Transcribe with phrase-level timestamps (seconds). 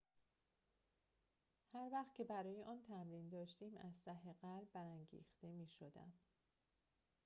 [1.73, 6.13] هر وقت که برای آن تمرین داشتیم از ته قلب برانگیخته می‌شدم